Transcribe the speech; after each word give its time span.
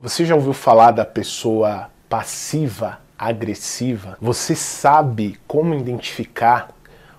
Você 0.00 0.24
já 0.24 0.36
ouviu 0.36 0.52
falar 0.52 0.92
da 0.92 1.04
pessoa 1.04 1.90
passiva 2.08 3.00
agressiva? 3.18 4.16
Você 4.20 4.54
sabe 4.54 5.40
como 5.44 5.74
identificar 5.74 6.68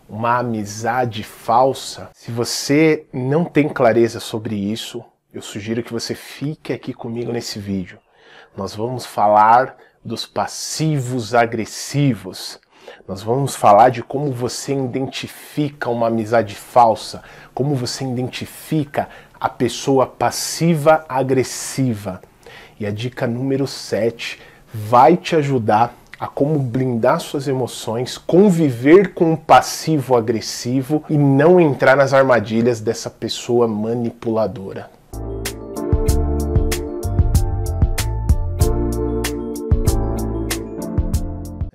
uma 0.07 0.37
amizade 0.37 1.21
falsa? 1.21 2.09
Se 2.13 2.31
você 2.31 3.05
não 3.11 3.43
tem 3.43 3.67
clareza 3.67 4.21
sobre 4.21 4.55
isso, 4.55 5.03
eu 5.33 5.41
sugiro 5.41 5.83
que 5.83 5.91
você 5.91 6.15
fique 6.15 6.71
aqui 6.71 6.93
comigo 6.93 7.33
nesse 7.33 7.59
vídeo. 7.59 7.99
Nós 8.55 8.73
vamos 8.73 9.05
falar 9.05 9.75
dos 10.03 10.25
passivos 10.25 11.35
agressivos. 11.35 12.61
Nós 13.05 13.21
vamos 13.21 13.57
falar 13.57 13.89
de 13.89 14.01
como 14.01 14.31
você 14.31 14.73
identifica 14.73 15.89
uma 15.89 16.07
amizade 16.07 16.55
falsa, 16.55 17.23
como 17.53 17.75
você 17.75 18.05
identifica 18.05 19.09
a 19.37 19.49
pessoa 19.49 20.07
passiva 20.07 21.03
agressiva. 21.09 22.21
E 22.79 22.85
a 22.85 22.91
dica 22.91 23.27
número 23.27 23.67
7 23.67 24.39
vai 24.73 25.17
te 25.17 25.35
ajudar 25.35 25.93
a 26.17 26.27
como 26.27 26.57
blindar 26.57 27.19
suas 27.19 27.45
emoções, 27.45 28.17
conviver 28.17 29.13
com 29.13 29.33
o 29.33 29.37
passivo 29.37 30.15
agressivo 30.15 31.03
e 31.09 31.17
não 31.17 31.59
entrar 31.59 31.97
nas 31.97 32.13
armadilhas 32.13 32.79
dessa 32.79 33.09
pessoa 33.09 33.67
manipuladora. 33.67 34.89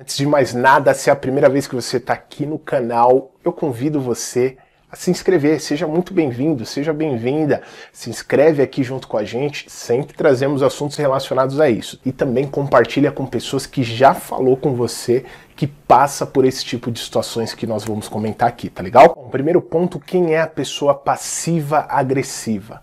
Antes 0.00 0.16
de 0.16 0.26
mais 0.26 0.54
nada, 0.54 0.94
se 0.94 1.10
é 1.10 1.12
a 1.12 1.16
primeira 1.16 1.50
vez 1.50 1.66
que 1.66 1.74
você 1.74 1.98
está 1.98 2.14
aqui 2.14 2.46
no 2.46 2.58
canal, 2.58 3.32
eu 3.44 3.52
convido 3.52 4.00
você 4.00 4.56
se 4.94 5.10
inscrever. 5.10 5.60
Seja 5.60 5.86
muito 5.86 6.14
bem-vindo, 6.14 6.64
seja 6.64 6.92
bem-vinda. 6.92 7.62
Se 7.92 8.10
inscreve 8.10 8.62
aqui 8.62 8.82
junto 8.82 9.08
com 9.08 9.16
a 9.16 9.24
gente, 9.24 9.70
sempre 9.70 10.16
trazemos 10.16 10.62
assuntos 10.62 10.96
relacionados 10.96 11.60
a 11.60 11.68
isso. 11.68 12.00
E 12.04 12.12
também 12.12 12.46
compartilha 12.46 13.10
com 13.12 13.26
pessoas 13.26 13.66
que 13.66 13.82
já 13.82 14.14
falou 14.14 14.56
com 14.56 14.74
você 14.74 15.24
que 15.56 15.66
passa 15.66 16.26
por 16.26 16.44
esse 16.44 16.64
tipo 16.64 16.90
de 16.90 16.98
situações 16.98 17.54
que 17.54 17.66
nós 17.66 17.84
vamos 17.84 18.08
comentar 18.08 18.48
aqui, 18.48 18.68
tá 18.68 18.82
legal? 18.82 19.14
Bom, 19.14 19.28
primeiro 19.28 19.60
ponto, 19.60 20.00
quem 20.00 20.34
é 20.34 20.40
a 20.40 20.46
pessoa 20.46 20.94
passiva 20.94 21.86
agressiva? 21.88 22.82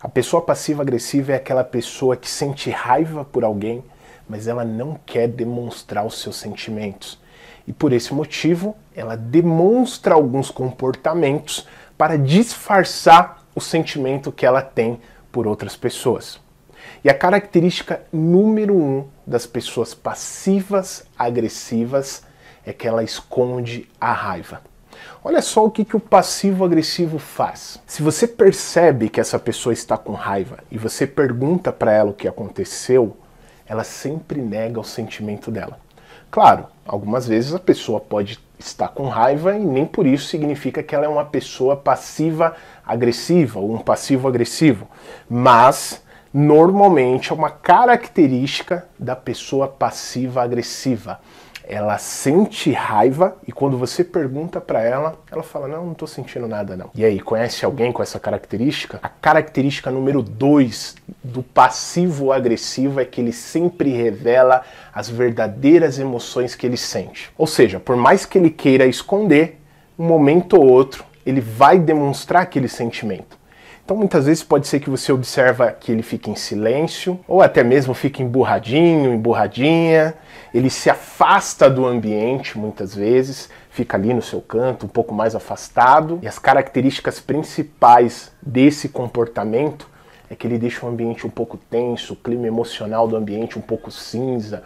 A 0.00 0.08
pessoa 0.08 0.42
passiva 0.42 0.82
agressiva 0.82 1.32
é 1.32 1.36
aquela 1.36 1.64
pessoa 1.64 2.16
que 2.16 2.28
sente 2.28 2.70
raiva 2.70 3.24
por 3.24 3.44
alguém, 3.44 3.84
mas 4.28 4.46
ela 4.48 4.64
não 4.64 4.98
quer 5.06 5.28
demonstrar 5.28 6.06
os 6.06 6.20
seus 6.20 6.36
sentimentos. 6.36 7.21
E 7.66 7.72
por 7.72 7.92
esse 7.92 8.12
motivo, 8.12 8.76
ela 8.94 9.16
demonstra 9.16 10.14
alguns 10.14 10.50
comportamentos 10.50 11.66
para 11.96 12.18
disfarçar 12.18 13.44
o 13.54 13.60
sentimento 13.60 14.32
que 14.32 14.46
ela 14.46 14.62
tem 14.62 15.00
por 15.30 15.46
outras 15.46 15.76
pessoas. 15.76 16.40
E 17.04 17.08
a 17.08 17.14
característica 17.14 18.02
número 18.12 18.74
um 18.76 19.06
das 19.26 19.46
pessoas 19.46 19.94
passivas 19.94 21.04
agressivas 21.18 22.22
é 22.64 22.72
que 22.72 22.86
ela 22.86 23.02
esconde 23.02 23.88
a 24.00 24.12
raiva. 24.12 24.60
Olha 25.24 25.42
só 25.42 25.64
o 25.64 25.70
que, 25.70 25.84
que 25.84 25.96
o 25.96 26.00
passivo 26.00 26.64
agressivo 26.64 27.18
faz. 27.18 27.80
Se 27.86 28.02
você 28.02 28.26
percebe 28.26 29.08
que 29.08 29.20
essa 29.20 29.38
pessoa 29.38 29.72
está 29.72 29.96
com 29.96 30.12
raiva 30.12 30.58
e 30.70 30.78
você 30.78 31.06
pergunta 31.06 31.72
para 31.72 31.92
ela 31.92 32.10
o 32.10 32.14
que 32.14 32.28
aconteceu, 32.28 33.16
ela 33.66 33.84
sempre 33.84 34.40
nega 34.40 34.80
o 34.80 34.84
sentimento 34.84 35.50
dela. 35.50 35.78
Claro, 36.32 36.64
algumas 36.86 37.28
vezes 37.28 37.54
a 37.54 37.58
pessoa 37.58 38.00
pode 38.00 38.40
estar 38.58 38.88
com 38.88 39.06
raiva 39.06 39.54
e 39.54 39.62
nem 39.62 39.84
por 39.84 40.06
isso 40.06 40.28
significa 40.28 40.82
que 40.82 40.94
ela 40.94 41.04
é 41.04 41.08
uma 41.08 41.26
pessoa 41.26 41.76
passiva 41.76 42.56
agressiva 42.86 43.60
ou 43.60 43.74
um 43.74 43.78
passivo 43.78 44.26
agressivo, 44.26 44.88
mas 45.28 46.02
normalmente 46.32 47.30
é 47.30 47.34
uma 47.34 47.50
característica 47.50 48.88
da 48.98 49.14
pessoa 49.14 49.68
passiva 49.68 50.42
agressiva 50.42 51.20
ela 51.64 51.96
sente 51.98 52.72
raiva 52.72 53.36
e 53.46 53.52
quando 53.52 53.78
você 53.78 54.02
pergunta 54.02 54.60
para 54.60 54.82
ela, 54.82 55.18
ela 55.30 55.42
fala: 55.42 55.68
Não, 55.68 55.86
não 55.86 55.94
tô 55.94 56.06
sentindo 56.06 56.46
nada 56.48 56.76
não. 56.76 56.90
E 56.94 57.04
aí, 57.04 57.20
conhece 57.20 57.64
alguém 57.64 57.92
com 57.92 58.02
essa 58.02 58.18
característica? 58.18 58.98
A 59.02 59.08
característica 59.08 59.90
número 59.90 60.22
2 60.22 60.96
do 61.22 61.42
passivo 61.42 62.32
agressivo 62.32 63.00
é 63.00 63.04
que 63.04 63.20
ele 63.20 63.32
sempre 63.32 63.90
revela 63.90 64.62
as 64.92 65.08
verdadeiras 65.08 65.98
emoções 65.98 66.54
que 66.54 66.66
ele 66.66 66.76
sente. 66.76 67.30
Ou 67.38 67.46
seja, 67.46 67.78
por 67.80 67.96
mais 67.96 68.26
que 68.26 68.38
ele 68.38 68.50
queira 68.50 68.86
esconder, 68.86 69.60
um 69.98 70.04
momento 70.04 70.56
ou 70.56 70.68
outro 70.68 71.04
ele 71.24 71.40
vai 71.40 71.78
demonstrar 71.78 72.42
aquele 72.42 72.68
sentimento. 72.68 73.41
Então 73.84 73.96
muitas 73.96 74.26
vezes 74.26 74.44
pode 74.44 74.68
ser 74.68 74.78
que 74.78 74.88
você 74.88 75.12
observa 75.12 75.72
que 75.72 75.90
ele 75.90 76.02
fica 76.02 76.30
em 76.30 76.36
silêncio, 76.36 77.18
ou 77.26 77.42
até 77.42 77.64
mesmo 77.64 77.92
fica 77.94 78.22
emburradinho, 78.22 79.12
emburradinha, 79.12 80.14
ele 80.54 80.70
se 80.70 80.88
afasta 80.88 81.68
do 81.68 81.84
ambiente 81.84 82.56
muitas 82.56 82.94
vezes, 82.94 83.50
fica 83.70 83.96
ali 83.96 84.14
no 84.14 84.22
seu 84.22 84.40
canto, 84.40 84.86
um 84.86 84.88
pouco 84.88 85.12
mais 85.12 85.34
afastado, 85.34 86.20
e 86.22 86.28
as 86.28 86.38
características 86.38 87.18
principais 87.18 88.30
desse 88.40 88.88
comportamento 88.88 89.90
é 90.30 90.36
que 90.36 90.46
ele 90.46 90.58
deixa 90.58 90.86
o 90.86 90.88
ambiente 90.88 91.26
um 91.26 91.30
pouco 91.30 91.56
tenso, 91.56 92.14
o 92.14 92.16
clima 92.16 92.46
emocional 92.46 93.08
do 93.08 93.16
ambiente 93.16 93.58
um 93.58 93.62
pouco 93.62 93.90
cinza, 93.90 94.62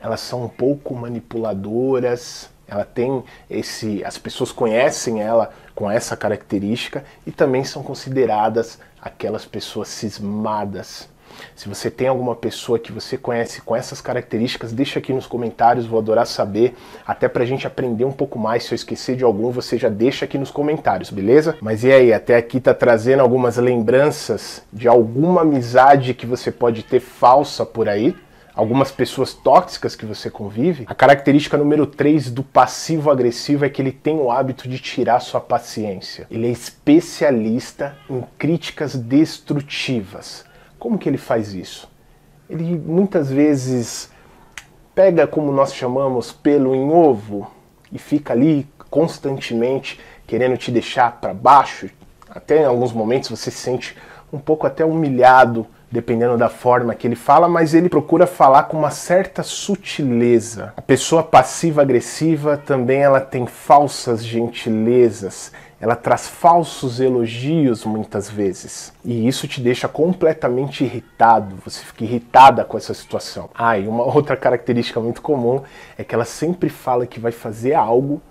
elas 0.00 0.20
são 0.20 0.44
um 0.44 0.48
pouco 0.48 0.94
manipuladoras, 0.94 2.50
ela 2.70 2.84
tem 2.84 3.22
esse, 3.50 4.02
as 4.04 4.16
pessoas 4.16 4.52
conhecem 4.52 5.20
ela 5.20 5.50
com 5.74 5.90
essa 5.90 6.16
característica 6.16 7.04
e 7.26 7.32
também 7.32 7.64
são 7.64 7.82
consideradas 7.82 8.78
aquelas 9.02 9.44
pessoas 9.44 9.88
cismadas. 9.88 11.08
Se 11.54 11.68
você 11.68 11.90
tem 11.90 12.08
alguma 12.08 12.34
pessoa 12.34 12.78
que 12.78 12.92
você 12.92 13.16
conhece 13.16 13.60
com 13.62 13.74
essas 13.74 14.00
características, 14.00 14.72
deixa 14.72 14.98
aqui 14.98 15.12
nos 15.12 15.26
comentários, 15.26 15.86
vou 15.86 15.98
adorar 15.98 16.26
saber, 16.26 16.74
até 17.06 17.28
pra 17.28 17.44
gente 17.44 17.66
aprender 17.66 18.04
um 18.04 18.12
pouco 18.12 18.38
mais. 18.38 18.64
Se 18.64 18.72
eu 18.72 18.76
esquecer 18.76 19.16
de 19.16 19.24
algum, 19.24 19.50
você 19.50 19.78
já 19.78 19.88
deixa 19.88 20.24
aqui 20.24 20.38
nos 20.38 20.50
comentários, 20.50 21.10
beleza? 21.10 21.56
Mas 21.60 21.84
e 21.84 21.92
aí, 21.92 22.12
até 22.12 22.36
aqui 22.36 22.60
tá 22.60 22.74
trazendo 22.74 23.20
algumas 23.20 23.56
lembranças 23.56 24.62
de 24.72 24.88
alguma 24.88 25.42
amizade 25.42 26.14
que 26.14 26.26
você 26.26 26.50
pode 26.50 26.82
ter 26.82 27.00
falsa 27.00 27.64
por 27.64 27.88
aí? 27.88 28.14
Algumas 28.60 28.92
pessoas 28.92 29.32
tóxicas 29.32 29.96
que 29.96 30.04
você 30.04 30.28
convive, 30.28 30.84
a 30.86 30.94
característica 30.94 31.56
número 31.56 31.86
3 31.86 32.30
do 32.30 32.42
passivo 32.42 33.10
agressivo 33.10 33.64
é 33.64 33.70
que 33.70 33.80
ele 33.80 33.90
tem 33.90 34.18
o 34.18 34.30
hábito 34.30 34.68
de 34.68 34.78
tirar 34.78 35.18
sua 35.20 35.40
paciência. 35.40 36.26
Ele 36.30 36.46
é 36.46 36.50
especialista 36.50 37.96
em 38.08 38.22
críticas 38.36 38.94
destrutivas. 38.94 40.44
Como 40.78 40.98
que 40.98 41.08
ele 41.08 41.16
faz 41.16 41.54
isso? 41.54 41.90
Ele 42.50 42.76
muitas 42.76 43.30
vezes 43.30 44.10
pega, 44.94 45.26
como 45.26 45.50
nós 45.50 45.74
chamamos, 45.74 46.30
pelo 46.30 46.74
em 46.74 46.90
ovo 46.90 47.50
e 47.90 47.98
fica 47.98 48.34
ali 48.34 48.68
constantemente 48.90 49.98
querendo 50.26 50.58
te 50.58 50.70
deixar 50.70 51.18
para 51.18 51.32
baixo. 51.32 51.88
Até 52.28 52.60
em 52.60 52.66
alguns 52.66 52.92
momentos 52.92 53.30
você 53.30 53.50
se 53.50 53.56
sente 53.56 53.96
um 54.30 54.38
pouco 54.38 54.66
até 54.66 54.84
humilhado 54.84 55.66
dependendo 55.90 56.36
da 56.36 56.48
forma 56.48 56.94
que 56.94 57.06
ele 57.06 57.16
fala, 57.16 57.48
mas 57.48 57.74
ele 57.74 57.88
procura 57.88 58.26
falar 58.26 58.64
com 58.64 58.78
uma 58.78 58.90
certa 58.90 59.42
sutileza. 59.42 60.72
A 60.76 60.82
pessoa 60.82 61.22
passiva-agressiva 61.22 62.56
também 62.56 63.02
ela 63.02 63.20
tem 63.20 63.46
falsas 63.46 64.24
gentilezas, 64.24 65.50
ela 65.80 65.96
traz 65.96 66.28
falsos 66.28 67.00
elogios 67.00 67.84
muitas 67.84 68.30
vezes. 68.30 68.92
E 69.04 69.26
isso 69.26 69.48
te 69.48 69.60
deixa 69.60 69.88
completamente 69.88 70.84
irritado, 70.84 71.56
você 71.64 71.82
fica 71.82 72.04
irritada 72.04 72.64
com 72.64 72.76
essa 72.76 72.94
situação. 72.94 73.50
Ah, 73.54 73.76
e 73.76 73.88
uma 73.88 74.04
outra 74.04 74.36
característica 74.36 75.00
muito 75.00 75.20
comum 75.20 75.62
é 75.98 76.04
que 76.04 76.14
ela 76.14 76.24
sempre 76.24 76.68
fala 76.68 77.06
que 77.06 77.18
vai 77.18 77.32
fazer 77.32 77.74
algo, 77.74 78.22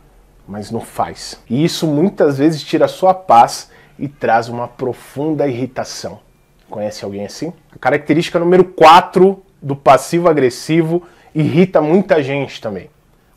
mas 0.47 0.72
não 0.72 0.80
faz. 0.80 1.41
E 1.50 1.66
isso 1.66 1.86
muitas 1.88 2.38
vezes 2.38 2.64
tira 2.64 2.86
a 2.86 2.90
sua 2.90 3.14
paz 3.14 3.70
e 3.97 4.08
traz 4.08 4.47
uma 4.47 4.68
profunda 4.68 5.46
irritação. 5.47 6.20
Conhece 6.69 7.03
alguém 7.03 7.25
assim? 7.25 7.52
A 7.74 7.80
característica 7.80 8.38
número 8.40 8.63
4 8.63 9.44
do 9.62 9.75
passivo 9.75 10.29
agressivo 10.29 11.03
irrita 11.34 11.82
muita 11.82 12.22
gente 12.22 12.61
também. 12.61 12.90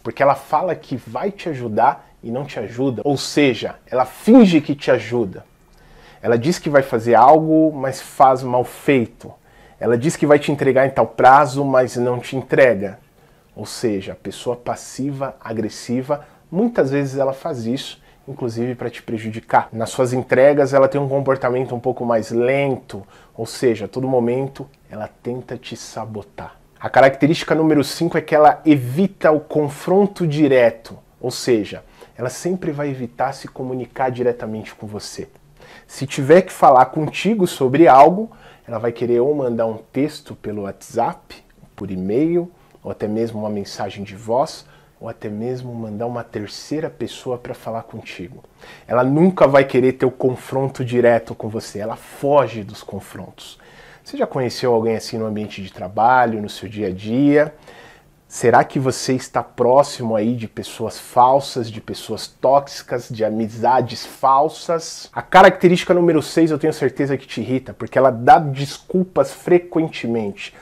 Porque 0.02 0.22
ela 0.22 0.34
fala 0.34 0.74
que 0.74 0.96
vai 0.96 1.30
te 1.30 1.48
ajudar 1.48 2.08
e 2.22 2.30
não 2.30 2.44
te 2.44 2.58
ajuda. 2.58 3.02
Ou 3.04 3.16
seja, 3.16 3.76
ela 3.86 4.04
finge 4.04 4.60
que 4.60 4.74
te 4.74 4.90
ajuda. 4.90 5.44
Ela 6.20 6.38
diz 6.38 6.58
que 6.58 6.68
vai 6.68 6.82
fazer 6.82 7.14
algo, 7.14 7.72
mas 7.72 8.00
faz 8.00 8.42
mal 8.42 8.64
feito. 8.64 9.32
Ela 9.80 9.96
diz 9.96 10.14
que 10.14 10.26
vai 10.26 10.38
te 10.38 10.52
entregar 10.52 10.86
em 10.86 10.90
tal 10.90 11.06
prazo, 11.06 11.64
mas 11.64 11.96
não 11.96 12.20
te 12.20 12.36
entrega. 12.36 12.98
Ou 13.56 13.66
seja, 13.66 14.12
a 14.12 14.16
pessoa 14.16 14.56
passiva 14.56 15.36
agressiva, 15.40 16.26
muitas 16.50 16.90
vezes 16.90 17.18
ela 17.18 17.32
faz 17.32 17.66
isso 17.66 18.01
inclusive 18.26 18.74
para 18.74 18.90
te 18.90 19.02
prejudicar. 19.02 19.69
Nas 19.72 19.90
suas 19.90 20.12
entregas, 20.12 20.72
ela 20.72 20.88
tem 20.88 21.00
um 21.00 21.08
comportamento 21.08 21.74
um 21.74 21.80
pouco 21.80 22.04
mais 22.04 22.30
lento, 22.30 23.06
ou 23.34 23.46
seja, 23.46 23.86
a 23.86 23.88
todo 23.88 24.06
momento 24.08 24.69
ela 24.90 25.08
tenta 25.22 25.56
te 25.56 25.76
sabotar. 25.76 26.56
A 26.78 26.90
característica 26.90 27.54
número 27.54 27.84
5 27.84 28.19
é 28.19 28.20
que 28.20 28.34
ela 28.34 28.60
evita 28.66 29.30
o 29.30 29.40
confronto 29.40 30.26
direto, 30.26 30.98
ou 31.20 31.30
seja, 31.30 31.84
ela 32.16 32.28
sempre 32.28 32.72
vai 32.72 32.88
evitar 32.88 33.32
se 33.32 33.48
comunicar 33.48 34.10
diretamente 34.10 34.74
com 34.74 34.86
você. 34.86 35.28
Se 35.86 36.06
tiver 36.06 36.42
que 36.42 36.52
falar 36.52 36.86
contigo 36.86 37.46
sobre 37.46 37.86
algo, 37.86 38.30
ela 38.66 38.78
vai 38.78 38.92
querer 38.92 39.20
ou 39.20 39.34
mandar 39.34 39.66
um 39.66 39.78
texto 39.92 40.34
pelo 40.34 40.62
WhatsApp, 40.62 41.42
por 41.74 41.90
e-mail, 41.90 42.50
ou 42.82 42.90
até 42.90 43.06
mesmo 43.06 43.40
uma 43.40 43.50
mensagem 43.50 44.02
de 44.04 44.16
voz, 44.16 44.66
ou 45.02 45.08
até 45.08 45.28
mesmo 45.28 45.75
mandar 45.75 46.06
uma 46.06 46.22
terceira 46.22 46.88
pessoa 46.88 47.37
para 47.37 47.54
falar 47.54 47.82
contigo. 47.82 48.44
Ela 48.87 49.02
nunca 49.02 49.49
vai 49.49 49.64
querer 49.64 49.94
ter 49.94 50.06
o 50.06 50.12
confronto 50.12 50.84
direto 50.84 51.34
com 51.34 51.49
você, 51.49 51.81
ela 51.81 51.96
foge 51.96 52.62
dos 52.62 52.84
confrontos. 52.84 53.58
Você 54.04 54.16
já 54.16 54.28
conheceu 54.28 54.72
alguém 54.72 54.94
assim 54.94 55.19
no 55.19 55.26
ambiente 55.26 55.60
de 55.60 55.72
trabalho, 55.72 56.40
no 56.40 56.49
seu 56.49 56.69
dia 56.69 56.87
a 56.87 56.93
dia? 56.93 57.52
Será 58.28 58.62
que 58.62 58.78
você 58.78 59.14
está 59.14 59.43
próximo 59.43 60.14
aí 60.14 60.37
de 60.37 60.46
pessoas 60.46 61.00
falsas, 61.00 61.69
de 61.69 61.81
pessoas 61.81 62.28
tóxicas, 62.28 63.08
de 63.10 63.25
amizades 63.25 64.06
falsas? 64.06 65.10
A 65.12 65.20
característica 65.20 65.93
número 65.93 66.22
6 66.22 66.52
eu 66.52 66.58
tenho 66.58 66.72
certeza 66.72 67.19
que 67.19 67.26
te 67.26 67.40
irrita, 67.40 67.75
porque 67.75 67.98
ela 67.98 68.10
dá 68.10 68.38
desculpas 68.38 69.32
frequentemente 69.32 70.55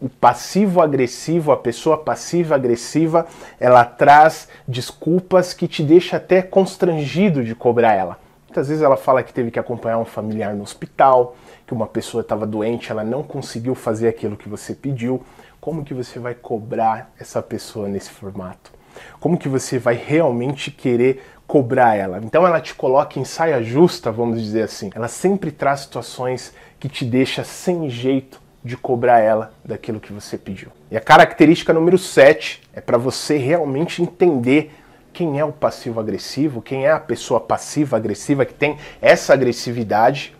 o 0.00 0.08
passivo-agressivo, 0.08 1.52
a 1.52 1.56
pessoa 1.56 1.96
passiva-agressiva, 1.96 3.26
ela 3.58 3.84
traz 3.84 4.48
desculpas 4.66 5.54
que 5.54 5.66
te 5.66 5.82
deixa 5.82 6.18
até 6.18 6.42
constrangido 6.42 7.42
de 7.42 7.54
cobrar 7.54 7.94
ela. 7.94 8.18
Muitas 8.46 8.68
vezes 8.68 8.82
ela 8.82 8.96
fala 8.96 9.22
que 9.22 9.32
teve 9.32 9.50
que 9.50 9.58
acompanhar 9.58 9.98
um 9.98 10.04
familiar 10.04 10.54
no 10.54 10.62
hospital, 10.62 11.36
que 11.66 11.74
uma 11.74 11.86
pessoa 11.86 12.20
estava 12.20 12.46
doente, 12.46 12.90
ela 12.90 13.04
não 13.04 13.22
conseguiu 13.22 13.74
fazer 13.74 14.08
aquilo 14.08 14.36
que 14.36 14.48
você 14.48 14.74
pediu. 14.74 15.22
Como 15.60 15.84
que 15.84 15.92
você 15.92 16.18
vai 16.18 16.34
cobrar 16.34 17.12
essa 17.18 17.42
pessoa 17.42 17.88
nesse 17.88 18.10
formato? 18.10 18.72
Como 19.20 19.36
que 19.36 19.48
você 19.48 19.78
vai 19.78 19.94
realmente 19.94 20.70
querer 20.70 21.22
cobrar 21.46 21.96
ela? 21.96 22.20
Então 22.22 22.46
ela 22.46 22.60
te 22.60 22.74
coloca 22.74 23.18
em 23.18 23.24
saia 23.24 23.62
justa, 23.62 24.10
vamos 24.10 24.42
dizer 24.42 24.62
assim. 24.62 24.90
Ela 24.94 25.08
sempre 25.08 25.50
traz 25.50 25.80
situações 25.80 26.54
que 26.78 26.88
te 26.88 27.04
deixa 27.04 27.44
sem 27.44 27.90
jeito 27.90 28.45
de 28.66 28.76
cobrar 28.76 29.20
ela 29.20 29.54
daquilo 29.64 30.00
que 30.00 30.12
você 30.12 30.36
pediu. 30.36 30.72
E 30.90 30.96
a 30.96 31.00
característica 31.00 31.72
número 31.72 31.96
7 31.96 32.60
é 32.72 32.80
para 32.80 32.98
você 32.98 33.36
realmente 33.36 34.02
entender 34.02 34.74
quem 35.12 35.38
é 35.38 35.44
o 35.44 35.52
passivo 35.52 36.00
agressivo, 36.00 36.60
quem 36.60 36.84
é 36.84 36.90
a 36.90 36.98
pessoa 36.98 37.38
passiva 37.38 37.96
agressiva 37.96 38.44
que 38.44 38.52
tem 38.52 38.76
essa 39.00 39.32
agressividade, 39.32 40.36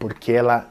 porque 0.00 0.32
ela 0.32 0.68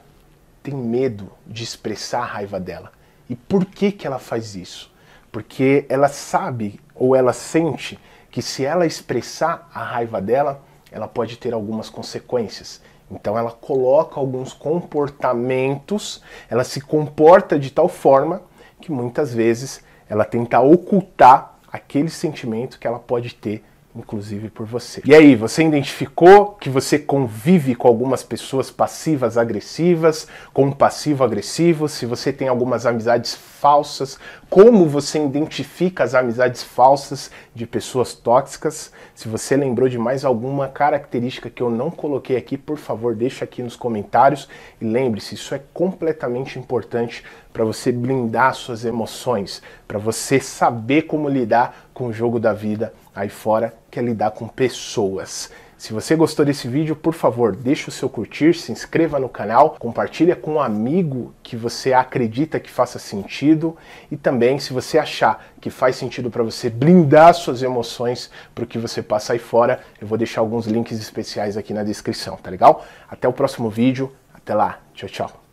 tem 0.62 0.74
medo 0.74 1.32
de 1.46 1.64
expressar 1.64 2.20
a 2.20 2.26
raiva 2.26 2.60
dela. 2.60 2.92
E 3.30 3.34
por 3.34 3.64
que 3.64 3.90
que 3.90 4.06
ela 4.06 4.18
faz 4.18 4.54
isso? 4.54 4.92
Porque 5.32 5.86
ela 5.88 6.08
sabe 6.08 6.78
ou 6.94 7.16
ela 7.16 7.32
sente 7.32 7.98
que 8.30 8.42
se 8.42 8.62
ela 8.62 8.84
expressar 8.84 9.70
a 9.72 9.82
raiva 9.82 10.20
dela, 10.20 10.62
ela 10.92 11.08
pode 11.08 11.38
ter 11.38 11.54
algumas 11.54 11.88
consequências. 11.88 12.82
Então 13.10 13.38
ela 13.38 13.50
coloca 13.50 14.18
alguns 14.18 14.52
comportamentos, 14.52 16.22
ela 16.48 16.64
se 16.64 16.80
comporta 16.80 17.58
de 17.58 17.70
tal 17.70 17.88
forma 17.88 18.42
que 18.80 18.90
muitas 18.90 19.32
vezes 19.32 19.82
ela 20.08 20.24
tenta 20.24 20.60
ocultar 20.60 21.54
aquele 21.72 22.10
sentimento 22.10 22.78
que 22.78 22.86
ela 22.86 22.98
pode 22.98 23.34
ter 23.34 23.64
inclusive 23.94 24.50
por 24.50 24.66
você. 24.66 25.00
E 25.04 25.14
aí, 25.14 25.36
você 25.36 25.62
identificou 25.62 26.52
que 26.52 26.68
você 26.68 26.98
convive 26.98 27.74
com 27.74 27.86
algumas 27.86 28.22
pessoas 28.22 28.70
passivas 28.70 29.38
agressivas, 29.38 30.26
com 30.52 30.64
um 30.64 30.72
passivo 30.72 31.22
agressivo, 31.22 31.88
se 31.88 32.04
você 32.04 32.32
tem 32.32 32.48
algumas 32.48 32.86
amizades 32.86 33.34
falsas, 33.34 34.18
como 34.50 34.86
você 34.86 35.24
identifica 35.24 36.04
as 36.04 36.14
amizades 36.14 36.62
falsas 36.62 37.30
de 37.54 37.66
pessoas 37.66 38.14
tóxicas? 38.14 38.92
Se 39.14 39.28
você 39.28 39.56
lembrou 39.56 39.88
de 39.88 39.98
mais 39.98 40.24
alguma 40.24 40.68
característica 40.68 41.48
que 41.48 41.62
eu 41.62 41.70
não 41.70 41.90
coloquei 41.90 42.36
aqui, 42.36 42.58
por 42.58 42.76
favor, 42.76 43.14
deixa 43.14 43.44
aqui 43.44 43.62
nos 43.62 43.76
comentários 43.76 44.48
e 44.80 44.84
lembre-se, 44.84 45.34
isso 45.34 45.54
é 45.54 45.60
completamente 45.72 46.58
importante 46.58 47.24
para 47.52 47.64
você 47.64 47.92
blindar 47.92 48.54
suas 48.54 48.84
emoções, 48.84 49.62
para 49.86 49.98
você 49.98 50.40
saber 50.40 51.02
como 51.02 51.28
lidar 51.28 51.88
com 51.94 52.06
o 52.06 52.12
jogo 52.12 52.40
da 52.40 52.52
vida 52.52 52.92
aí 53.14 53.28
fora, 53.28 53.74
que 53.90 53.98
é 53.98 54.02
lidar 54.02 54.32
com 54.32 54.48
pessoas. 54.48 55.50
Se 55.76 55.92
você 55.92 56.16
gostou 56.16 56.46
desse 56.46 56.66
vídeo, 56.66 56.96
por 56.96 57.12
favor, 57.12 57.54
deixe 57.54 57.88
o 57.88 57.92
seu 57.92 58.08
curtir, 58.08 58.54
se 58.54 58.72
inscreva 58.72 59.18
no 59.18 59.28
canal, 59.28 59.76
compartilha 59.78 60.34
com 60.34 60.54
um 60.54 60.60
amigo 60.60 61.34
que 61.42 61.56
você 61.56 61.92
acredita 61.92 62.58
que 62.60 62.70
faça 62.70 62.98
sentido 62.98 63.76
e 64.10 64.16
também 64.16 64.58
se 64.58 64.72
você 64.72 64.98
achar 64.98 65.44
que 65.60 65.68
faz 65.68 65.96
sentido 65.96 66.30
para 66.30 66.42
você 66.42 66.70
blindar 66.70 67.34
suas 67.34 67.62
emoções 67.62 68.30
para 68.54 68.64
o 68.64 68.66
que 68.66 68.78
você 68.78 69.02
passa 69.02 69.34
aí 69.34 69.38
fora, 69.38 69.80
eu 70.00 70.06
vou 70.06 70.16
deixar 70.16 70.40
alguns 70.40 70.66
links 70.66 70.98
especiais 70.98 71.56
aqui 71.56 71.74
na 71.74 71.82
descrição, 71.82 72.36
tá 72.36 72.50
legal? 72.50 72.84
Até 73.10 73.28
o 73.28 73.32
próximo 73.32 73.68
vídeo, 73.68 74.10
até 74.32 74.54
lá, 74.54 74.80
tchau, 74.94 75.08
tchau. 75.08 75.43